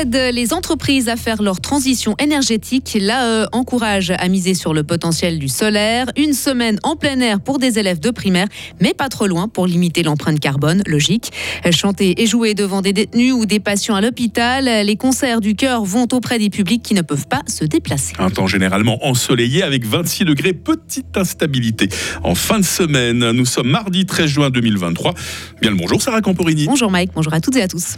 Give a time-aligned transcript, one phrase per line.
[0.00, 2.96] aide les entreprises à faire leur transition énergétique.
[3.00, 6.06] L'AE encourage à miser sur le potentiel du solaire.
[6.16, 8.46] Une semaine en plein air pour des élèves de primaire,
[8.80, 11.32] mais pas trop loin pour limiter l'empreinte carbone, logique.
[11.70, 14.64] Chanter et jouer devant des détenus ou des patients à l'hôpital.
[14.86, 18.14] Les concerts du cœur vont auprès des publics qui ne peuvent pas se déplacer.
[18.18, 21.88] Un temps généralement ensoleillé avec 26 degrés, petite instabilité.
[22.22, 25.14] En fin de semaine, nous sommes mardi 13 juin 2023.
[25.60, 26.66] Bien le bonjour Sarah Camporini.
[26.66, 27.96] Bonjour Mike, bonjour à toutes et à tous.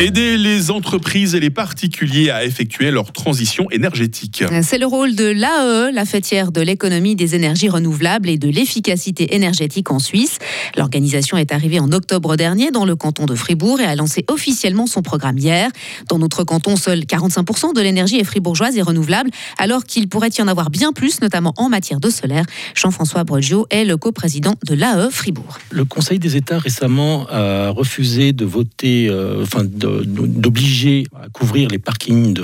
[0.00, 4.42] Aider les entreprises et les particuliers à effectuer leur transition énergétique.
[4.62, 9.34] C'est le rôle de l'AE, la fêtière de l'économie des énergies renouvelables et de l'efficacité
[9.34, 10.38] énergétique en Suisse.
[10.78, 14.86] L'organisation est arrivée en octobre dernier dans le canton de Fribourg et a lancé officiellement
[14.86, 15.68] son programme hier.
[16.08, 19.28] Dans notre canton, seul 45% de l'énergie est fribourgeoise et renouvelable,
[19.58, 22.46] alors qu'il pourrait y en avoir bien plus, notamment en matière de solaire.
[22.74, 25.58] Jean-François Brogio est le coprésident de l'AE Fribourg.
[25.70, 31.68] Le Conseil des États récemment a refusé de voter, euh, enfin de d'obliger à couvrir
[31.68, 32.38] les parkings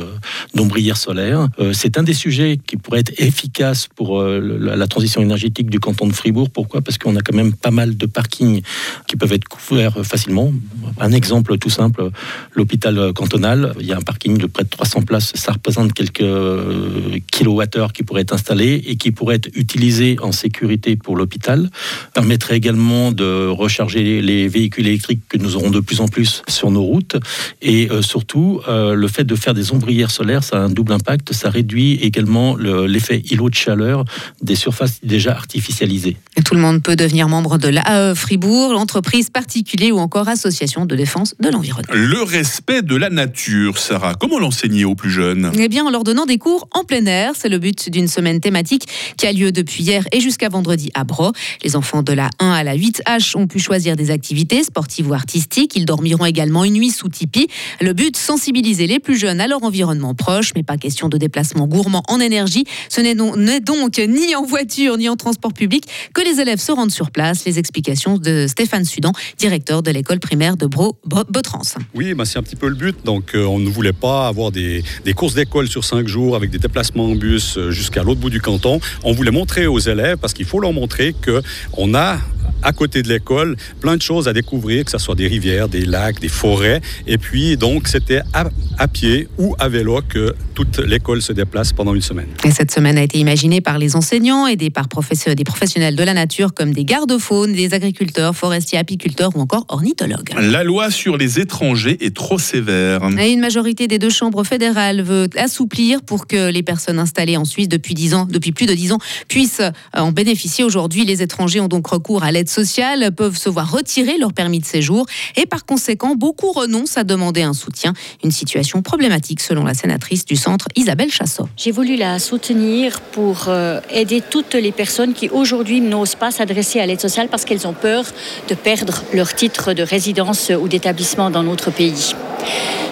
[0.55, 1.49] d'ombrières solaires.
[1.59, 5.81] Euh, c'est un des sujets qui pourrait être efficace pour euh, la, transition énergétique du
[5.81, 6.51] canton de Fribourg.
[6.51, 6.81] Pourquoi?
[6.81, 8.63] Parce qu'on a quand même pas mal de parkings
[9.09, 10.53] qui peuvent être couverts facilement.
[11.01, 12.11] Un exemple tout simple,
[12.55, 15.33] l'hôpital cantonal, il y a un parking de près de 300 places.
[15.35, 20.33] Ça représente quelques euh, kilowattheures qui pourraient être installés et qui pourraient être utilisés en
[20.33, 21.71] sécurité pour l'hôpital.
[22.15, 26.71] Permettrait également de recharger les véhicules électriques que nous aurons de plus en plus sur
[26.71, 27.17] nos routes
[27.63, 30.93] et euh, surtout, euh, le fait de faire des ombrières solaires, ça a un double
[30.93, 31.33] impact.
[31.33, 34.05] Ça réduit également l'effet îlot de chaleur
[34.43, 36.17] des surfaces déjà artificialisées.
[36.37, 40.87] Et tout le monde peut devenir membre de l'AE Fribourg, l'entreprise particulière ou encore association
[40.87, 41.93] de défense de l'environnement.
[41.93, 45.51] Le respect de la nature, Sarah, comment l'enseigner aux plus jeunes?
[45.59, 47.33] Eh bien, en leur donnant des cours en plein air.
[47.37, 51.05] C'est le but d'une semaine thématique qui a lieu depuis hier et jusqu'à vendredi à
[51.05, 51.33] Bro.
[51.65, 55.15] Les enfants de la 1 à la 8H ont pu choisir des activités sportives ou
[55.15, 55.75] artistiques.
[55.77, 57.49] Ils dormiront également une nuit sous tipi.
[57.81, 61.67] Le but, sensibiliser les plus jeunes à leur environnement proche, mais pas question de déplacement
[61.67, 62.65] gourmand en énergie.
[62.89, 63.15] Ce n'est
[63.61, 67.45] donc ni en voiture ni en transport public que les élèves se rendent sur place.
[67.45, 71.63] Les explications de Stéphane Sudan, directeur de l'école primaire de Bro, Botrans.
[71.95, 72.97] Oui, bah c'est un petit peu le but.
[73.05, 76.51] Donc, euh, on ne voulait pas avoir des, des courses d'école sur cinq jours avec
[76.51, 78.81] des déplacements en bus euh, jusqu'à l'autre bout du canton.
[79.03, 82.19] On voulait montrer aux élèves, parce qu'il faut leur montrer qu'on a
[82.63, 85.85] à côté de l'école, plein de choses à découvrir, que ce soit des rivières, des
[85.85, 86.81] lacs, des forêts.
[87.07, 91.95] Et puis, donc, c'était à, pied ou à vélo que toute l'école se déplace pendant
[91.95, 92.29] une semaine.
[92.45, 96.03] Et cette semaine a été imaginée par les enseignants et des, par des professionnels de
[96.03, 100.35] la nature comme des gardes-faunes, des agriculteurs, forestiers, apiculteurs ou encore ornithologues.
[100.39, 103.01] La loi sur les étrangers est trop sévère.
[103.19, 107.45] Et une majorité des deux chambres fédérales veut assouplir pour que les personnes installées en
[107.45, 109.63] Suisse depuis, 10 ans, depuis plus de 10 ans puissent
[109.95, 110.65] en bénéficier.
[110.65, 114.61] Aujourd'hui, les étrangers ont donc recours à l'aide sociales peuvent se voir retirer leur permis
[114.61, 115.07] de séjour
[115.37, 117.93] et par conséquent, beaucoup renoncent à demander un soutien.
[118.23, 121.49] Une situation problématique selon la sénatrice du centre Isabelle Chassot.
[121.57, 126.81] J'ai voulu la soutenir pour euh, aider toutes les personnes qui aujourd'hui n'osent pas s'adresser
[126.81, 128.05] à l'aide sociale parce qu'elles ont peur
[128.49, 132.15] de perdre leur titre de résidence ou d'établissement dans notre pays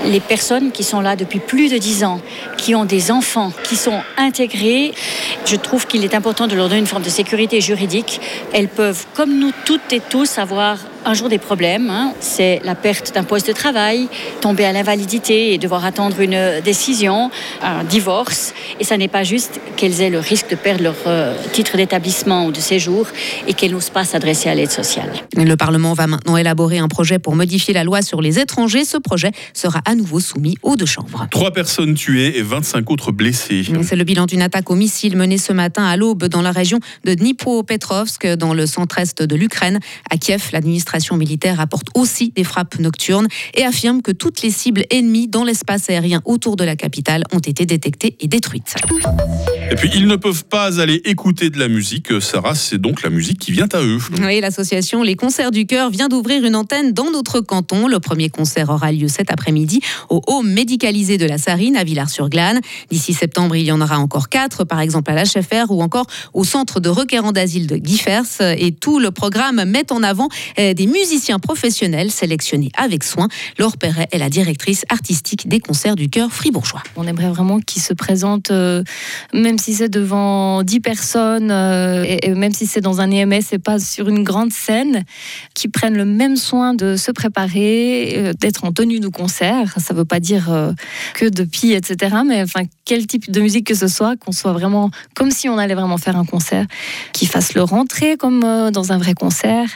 [0.07, 2.21] les personnes qui sont là depuis plus de 10 ans,
[2.59, 4.93] qui ont des enfants, qui sont intégrés,
[5.47, 8.21] je trouve qu'il est important de leur donner une forme de sécurité juridique.
[8.53, 11.91] Elles peuvent, comme nous toutes et tous, avoir un jour des problèmes.
[11.91, 12.13] Hein.
[12.21, 14.09] C'est la perte d'un poste de travail,
[14.41, 17.31] tomber à l'invalidité et devoir attendre une décision,
[17.63, 18.55] un divorce.
[18.81, 22.47] Et ça n'est pas juste qu'elles aient le risque de perdre leur euh, titre d'établissement
[22.47, 23.07] ou de séjour
[23.47, 25.13] et qu'elles n'osent pas s'adresser à l'aide sociale.
[25.37, 28.85] Le Parlement va maintenant élaborer un projet pour modifier la loi sur les étrangers.
[28.85, 31.27] Ce projet sera à nouveau soumis aux deux chambres.
[31.31, 33.65] Trois personnes tuées et 25 autres blessées.
[33.83, 36.81] C'est le bilan d'une attaque au missile menée ce matin à l'aube dans la région
[37.05, 39.81] de Dnipro-Petrovsk, dans le centre-est de l'Ukraine.
[40.11, 44.85] À Kiev, l'administration militaire apporte aussi des frappes nocturnes et affirme que toutes les cibles
[44.91, 48.75] ennemies dans l'espace aérien autour de la capitale ont été détectées et détruites.
[49.71, 52.21] Et puis, ils ne peuvent pas aller écouter de la musique.
[52.21, 53.99] Sarah, c'est donc la musique qui vient à eux.
[54.21, 57.89] Oui, l'association Les Concerts du Cœur vient d'ouvrir une antenne dans notre canton.
[57.89, 59.81] Le premier concert aura lieu cet après-midi
[60.11, 62.61] au home médicalisé de la Sarine à Villars-sur-Glane.
[62.91, 66.45] D'ici septembre, il y en aura encore quatre, par exemple à l'HFR ou encore au
[66.45, 68.41] centre de requérant d'asile de Guifers.
[68.41, 73.29] Et tout le programme met en avant eh, musiciens professionnels sélectionnés avec soin.
[73.59, 76.83] Laure Perret est la directrice artistique des Concerts du Cœur fribourgeois.
[76.97, 78.83] On aimerait vraiment qu'ils se présentent, euh,
[79.33, 83.59] même si c'est devant 10 personnes, euh, et, même si c'est dans un EMS et
[83.59, 85.05] pas sur une grande scène,
[85.55, 89.75] qui prennent le même soin de se préparer, euh, d'être en tenue de concert.
[89.79, 90.75] Ça ne veut pas dire
[91.15, 92.17] que de pied, etc.
[92.27, 95.59] Mais enfin, quel type de musique que ce soit, qu'on soit vraiment comme si on
[95.59, 96.67] allait vraiment faire un concert,
[97.13, 98.41] qu'ils fassent leur entrée comme
[98.73, 99.69] dans un vrai concert.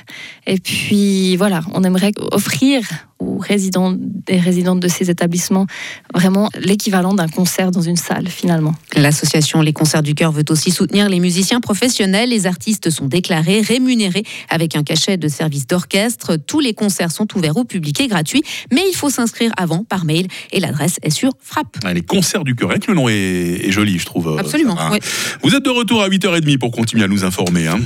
[0.46, 0.97] Et puis
[1.36, 2.82] voilà, on aimerait offrir
[3.18, 3.96] aux résidents
[4.28, 5.66] et résidentes de ces établissements
[6.14, 8.74] vraiment l'équivalent d'un concert dans une salle finalement.
[8.94, 12.30] L'association Les Concerts du Cœur veut aussi soutenir les musiciens professionnels.
[12.30, 16.36] Les artistes sont déclarés, rémunérés avec un cachet de service d'orchestre.
[16.36, 18.42] Tous les concerts sont ouverts au public et gratuits,
[18.72, 21.76] mais il faut s'inscrire avant par mail et l'adresse est sur Frappe.
[21.84, 24.38] Ah, les Concerts du Cœur, le nom est, joli, je trouve.
[24.38, 24.76] Absolument.
[24.92, 24.98] oui.
[25.42, 27.66] Vous êtes de retour à 8h30 pour continuer à nous informer.
[27.66, 27.80] Hein.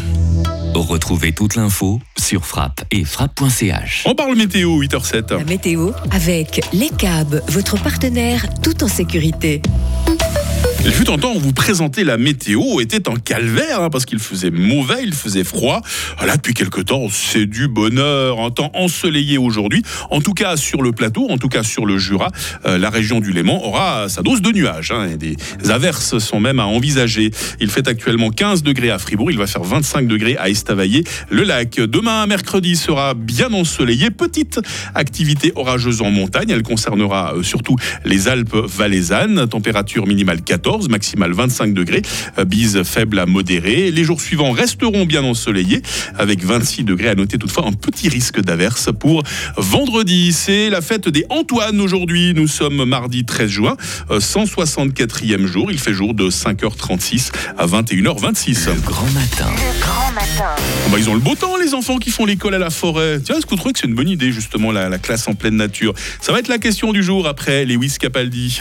[0.74, 4.04] Retrouvez toute l'info sur frappe et frappe.ch.
[4.06, 5.36] On parle météo 8h07.
[5.36, 9.60] La météo avec Les Cab, votre partenaire tout en sécurité.
[10.84, 14.18] Il fut un temps où vous présentez la météo était un calvaire hein, parce qu'il
[14.18, 15.80] faisait mauvais, il faisait froid.
[16.26, 18.40] Là, depuis quelques temps, c'est du bonheur.
[18.40, 19.84] Un temps ensoleillé aujourd'hui.
[20.10, 22.32] En tout cas, sur le plateau, en tout cas sur le Jura,
[22.66, 24.90] euh, la région du Léman aura sa dose de nuages.
[24.90, 25.36] Hein, des
[25.70, 27.30] averses sont même à envisager.
[27.60, 29.30] Il fait actuellement 15 degrés à Fribourg.
[29.30, 31.04] Il va faire 25 degrés à Estavayer.
[31.30, 34.10] Le lac, demain, mercredi, sera bien ensoleillé.
[34.10, 34.58] Petite
[34.96, 36.50] activité orageuse en montagne.
[36.50, 39.46] Elle concernera euh, surtout les Alpes valaisannes.
[39.46, 42.02] Température minimale 14 maximale 25 degrés,
[42.38, 43.90] euh, bise faible à modérée.
[43.90, 45.82] Les jours suivants resteront bien ensoleillés,
[46.18, 47.08] avec 26 degrés.
[47.08, 49.22] À noter toutefois un petit risque d'averse pour
[49.56, 50.32] vendredi.
[50.32, 52.32] C'est la fête des Antoine aujourd'hui.
[52.34, 53.76] Nous sommes mardi 13 juin,
[54.10, 55.70] 164e euh, jour.
[55.70, 58.66] Il fait jour de 5h36 à 21h26.
[58.66, 59.50] Le grand matin.
[59.80, 60.54] grand matin.
[60.90, 63.20] Bah, ils ont le beau temps, les enfants qui font l'école à la forêt.
[63.20, 65.34] Tiens, est-ce que vous trouvez que c'est une bonne idée, justement, la, la, classe en
[65.34, 65.94] pleine nature?
[66.20, 68.60] Ça va être la question du jour après Lewis Capaldi.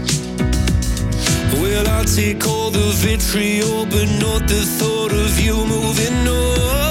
[1.71, 6.90] Well, I'll take all the vitriol, but not the thought of you moving on.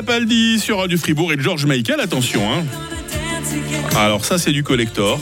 [0.00, 2.64] Capaldi sur Radio Fribourg et George Michael, attention hein.
[3.98, 5.20] Alors ça c'est du collector.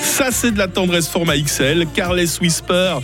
[0.00, 1.86] Ça, c'est de la tendresse format XL.
[1.92, 2.98] Carles Whisper,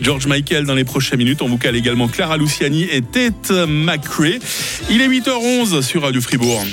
[0.00, 1.42] George Michael dans les prochaines minutes.
[1.42, 4.38] On vous cale également Clara Luciani et Tate McRae.
[4.90, 6.64] Il est 8h11 sur Radio Fribourg.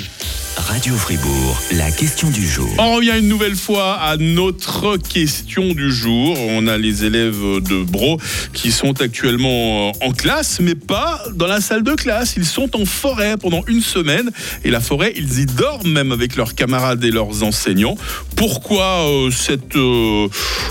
[0.68, 2.68] Radio Fribourg, la question du jour.
[2.76, 6.36] On revient une nouvelle fois à notre question du jour.
[6.38, 8.20] On a les élèves de Bro
[8.52, 12.34] qui sont actuellement en classe, mais pas dans la salle de classe.
[12.36, 14.30] Ils sont en forêt pendant une semaine.
[14.62, 17.96] Et la forêt, ils y dorment même avec leurs camarades et leurs enseignants.
[18.38, 20.28] Pourquoi euh, cette, euh,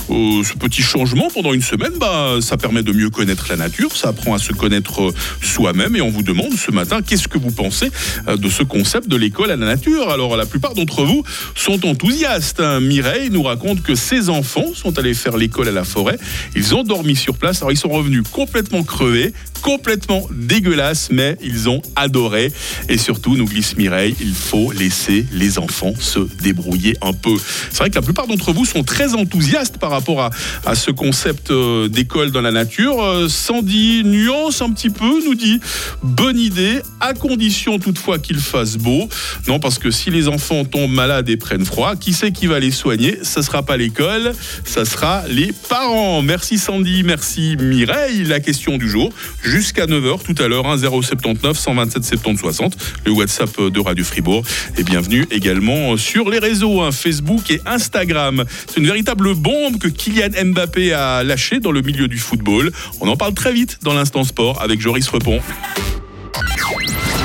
[0.10, 1.92] euh, ce petit changement pendant une semaine?
[2.00, 5.94] Bah, Ça permet de mieux connaître la nature, ça apprend à se connaître soi-même.
[5.98, 7.92] Et on vous demande ce matin, qu'est-ce que vous pensez
[8.26, 10.10] de ce concept de l'école à la nature?
[10.10, 11.24] Alors la plupart d'entre vous
[11.56, 12.62] sont enthousiastes.
[12.62, 12.80] hein.
[12.80, 16.18] Mireille nous raconte que ses enfants sont allés faire l'école à la forêt.
[16.56, 17.58] Ils ont dormi sur place.
[17.62, 22.54] Alors ils sont revenus complètement crevés, complètement dégueulasses, mais ils ont adoré.
[22.88, 27.36] Et surtout, nous glisse Mireille, il faut laisser les enfants se débrouiller un peu.
[27.70, 30.30] C'est vrai que la plupart d'entre vous sont très enthousiastes par rapport à,
[30.66, 33.02] à ce concept euh, d'école dans la nature.
[33.02, 35.60] Euh, Sandy nuance un petit peu, nous dit
[36.04, 39.08] bonne idée, à condition toutefois qu'il fasse beau.
[39.48, 42.60] Non, parce que si les enfants tombent malades et prennent froid, qui c'est qui va
[42.60, 43.20] les soigner?
[43.24, 44.34] Ce sera pas l'école,
[44.66, 46.22] ça sera les parents.
[46.22, 48.24] Merci Sandy, merci Mireille.
[48.24, 49.12] La question du jour,
[49.44, 54.44] jusqu'à 9h tout à l'heure, hein, 079 127 70 60, le WhatsApp de Radio Fribourg.
[54.78, 58.44] Et bienvenue également sur les réseaux, hein, Facebook et Instagram.
[58.68, 62.72] C'est une véritable bombe que Kylian Mbappé a lâchée dans le milieu du football.
[63.02, 65.40] On en parle très vite dans l'instant sport avec Joris Repon.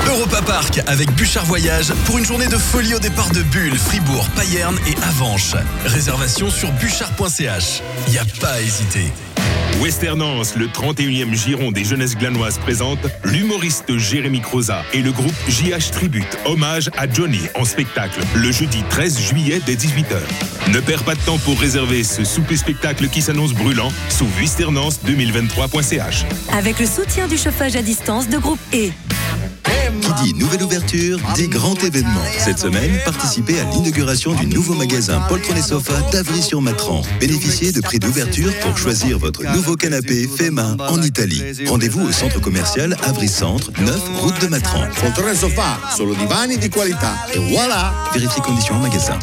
[0.07, 4.27] Europa Park avec Bouchard Voyage pour une journée de folie au départ de Bulle, Fribourg,
[4.35, 5.55] Payerne et Avanches.
[5.85, 7.81] Réservation sur bouchard.ch.
[8.09, 9.11] Y a pas à hésiter.
[9.81, 15.91] Westernance, le 31e giron des jeunesses glanoises présente l'humoriste Jérémy Croza et le groupe JH
[15.91, 20.71] Tribute, hommage à Johnny en spectacle le jeudi 13 juillet dès 18h.
[20.71, 26.25] Ne perds pas de temps pour réserver ce souper spectacle qui s'annonce brûlant sous westernance2023.ch.
[26.51, 28.91] Avec le soutien du chauffage à distance de groupe E.
[30.01, 32.23] Qui dit nouvelle ouverture, dit grand événement.
[32.37, 37.01] Cette semaine, participez à l'inauguration du nouveau magasin Poltron et Sofa d'Avry-sur-Matran.
[37.19, 41.43] Bénéficiez de prix d'ouverture pour choisir votre nouveau canapé fait main en Italie.
[41.67, 44.87] Rendez-vous au centre commercial Avry Centre, 9 route de Matran.
[45.01, 47.27] Poltrone e sofà, solo divani di qualità.
[47.35, 49.17] E voilà Vérifiez conditions en magasin.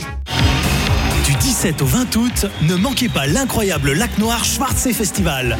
[1.24, 5.58] Du 17 au 20 août, ne manquez pas l'incroyable Lac Noir Schwarzsee Festival.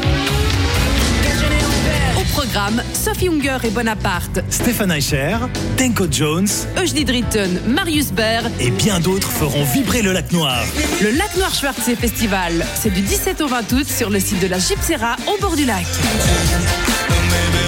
[2.95, 5.37] Sophie Unger et Bonaparte, Stéphane Eicher,
[5.76, 10.64] Tenko Jones Eugenie Dritten, Marius Baer et bien d'autres feront vibrer le Lac Noir.
[11.00, 14.49] Le Lac Noir Schwarzsee Festival, c'est du 17 au 20 août sur le site de
[14.49, 15.87] la Gypsera au bord du lac.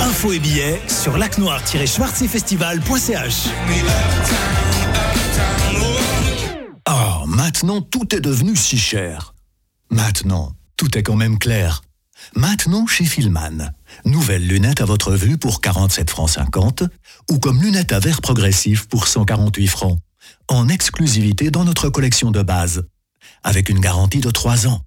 [0.01, 3.51] Infos et billets sur lacnoir-schwarzseefestival.ch.
[6.91, 9.35] Oh, maintenant tout est devenu si cher.
[9.91, 11.83] Maintenant, tout est quand même clair.
[12.35, 13.73] Maintenant chez Filman.
[14.05, 16.85] Nouvelles lunettes à votre vue pour 47 francs 50
[17.31, 19.99] ou comme lunettes à verre progressif pour 148 francs.
[20.49, 22.85] En exclusivité dans notre collection de base.
[23.43, 24.83] Avec une garantie de 3 ans.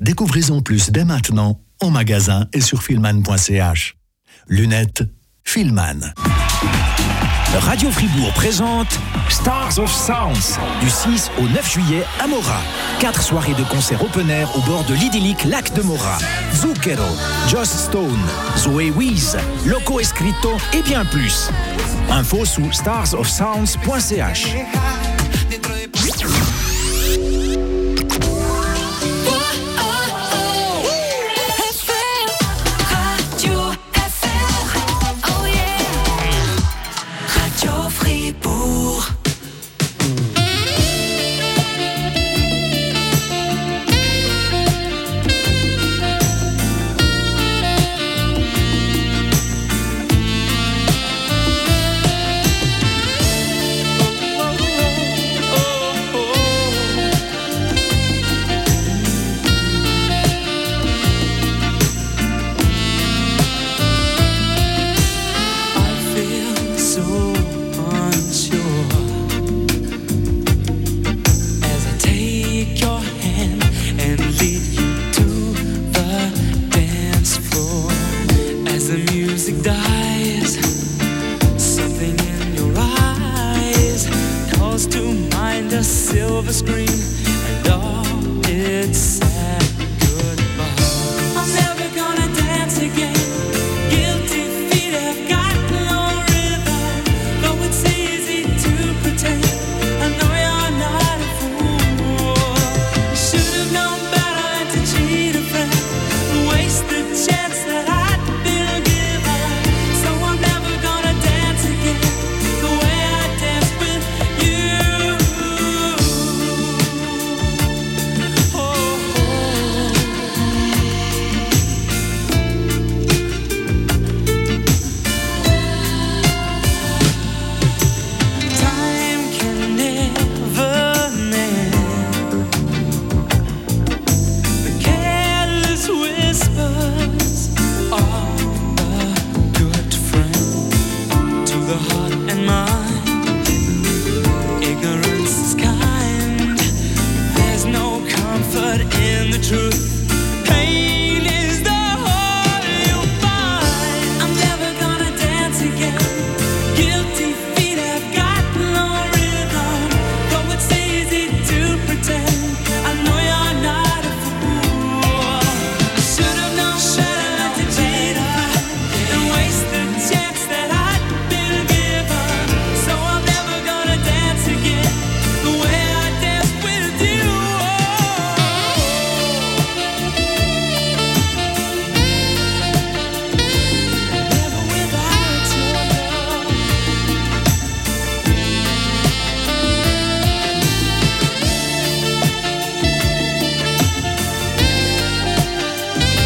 [0.00, 3.96] Découvrez-en plus dès maintenant en magasin et sur filman.ch.
[4.48, 5.04] Lunettes
[5.44, 6.12] Filman.
[7.56, 8.88] Radio Fribourg présente
[9.30, 12.60] Stars of Sounds du 6 au 9 juillet à Mora.
[13.00, 16.18] Quatre soirées de concerts open air au bord de l'idyllique lac de Mora.
[16.54, 17.02] Zucchero,
[17.48, 18.26] Joss Stone,
[18.56, 21.50] Zoé Wiz, Loco Escrito et bien plus.
[22.10, 24.54] Info sous starsofsounds.ch.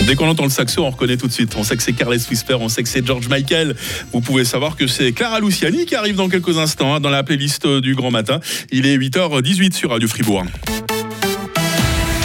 [0.06, 1.54] Dès qu'on entend le saxo, on reconnaît tout de suite.
[1.56, 3.74] On sait que c'est Carles Whisper, on sait que c'est George Michael.
[4.12, 7.22] Vous pouvez savoir que c'est Clara Luciani qui arrive dans quelques instants hein, dans la
[7.22, 8.40] playlist du Grand Matin.
[8.70, 10.44] Il est 8h18 sur Radio Fribourg.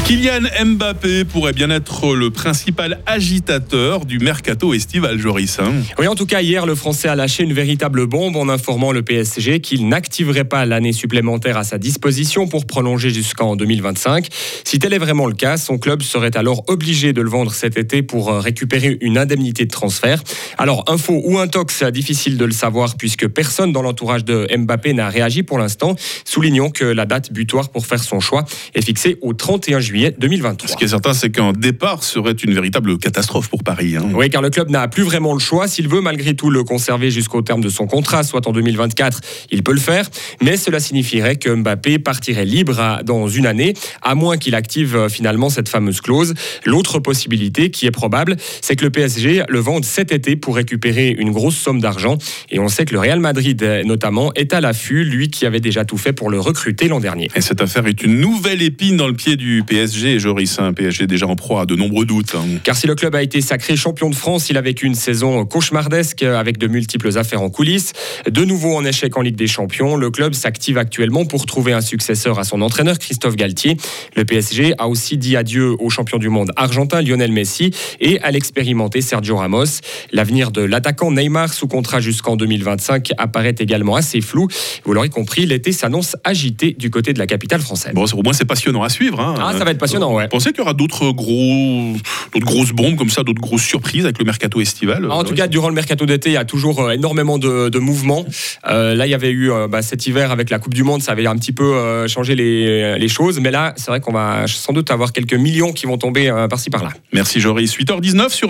[0.08, 5.60] Kylian Mbappé pourrait bien être le principal agitateur du mercato estival, Joris.
[5.60, 5.74] hein.
[6.00, 9.02] Oui, en tout cas, hier, le Français a lâché une véritable bombe en informant le
[9.02, 14.30] PSG qu'il n'activerait pas l'année supplémentaire à sa disposition pour prolonger jusqu'en 2025.
[14.64, 17.78] Si tel est vraiment le cas, son club serait alors obligé de le vendre cet
[17.78, 20.24] été pour euh, récupérer une indemnité de transfert.
[20.58, 25.10] Alors, info ou intox, difficile de le savoir puisque personne dans l'entourage de Mbappé n'a
[25.10, 25.98] réagi pour l'instant.
[26.24, 30.70] Soulignons que la date butoir pour faire son choix est fixée au 31 juillet 2023.
[30.70, 33.96] Ce qui est certain, c'est qu'un départ serait une véritable catastrophe pour Paris.
[33.98, 34.10] hein.
[34.14, 35.68] Oui, car le club n'a plus vraiment le choix.
[35.68, 39.64] S'il veut malgré tout le conserver jusqu'au terme de son contrat, soit en 2024, il
[39.64, 40.10] peut le faire.
[40.42, 44.96] Mais cela signifierait que Mbappé partirait libre à- dans une année, à moins qu'il active
[44.96, 46.34] euh, finalement cette fameuse clause.
[46.66, 51.16] L'autre possibilité, qui est probable, c'est que le PSG le vende cet été pour récupérer
[51.18, 52.18] une grosse somme d'argent.
[52.52, 55.60] Et on sait que le Real Madrid, euh, notamment, est à l'affût, lui qui avait
[55.60, 57.30] déjà tout fait pour le recruter l'an dernier.
[57.36, 60.60] Et cette affaire est une nouvelle épine dans le pied du PSG, Joris.
[60.60, 62.36] Un PSG déjà en proie à de nombreux doutes.
[62.36, 62.44] hein.
[62.64, 65.46] Car si le club a été sacré champion de France, il a vécu une saison
[65.46, 67.94] cauchemardesque avec de multiples affaires en coulisses.
[68.30, 71.82] De nouveau en échec en Ligue des Champions, le club s'active actuellement pour trouver un
[71.82, 73.78] successeur à son entraîneur Christophe Galtier.
[74.16, 78.32] Le PSG a aussi dit adieu au champion du monde argentin Lionel Messi et à
[78.32, 79.66] l'expérimenté Sergio Ramos.
[80.12, 84.48] L'avenir de l'attaquant Neymar sous contrat jusqu'en 2025 apparaît également assez flou.
[84.86, 87.94] Vous l'aurez compris, l'été s'annonce agité du côté de la capitale française.
[87.94, 89.20] Bon, au moins c'est passionnant à suivre.
[89.20, 89.36] hein.
[89.40, 90.24] Ah, ça va être passionnant, ouais.
[90.24, 91.94] Vous pensez qu'il y aura d'autres gros,
[92.34, 95.48] d'autres grosses bombes comme ça, d'autres grosses surprises avec le mercato estival En tout cas,
[95.48, 98.26] durant le mercato d'été, il y a toujours euh, énormément de, de mouvements.
[98.68, 101.02] Euh, là, il y avait eu euh, bah, cet hiver avec la Coupe du Monde,
[101.02, 103.40] ça avait un petit peu euh, changé les, les choses.
[103.40, 106.48] Mais là, c'est vrai qu'on va sans doute avoir quelques millions qui vont tomber euh,
[106.48, 106.90] par-ci par-là.
[107.14, 107.76] Merci Joris.
[107.78, 108.46] 8h19 sur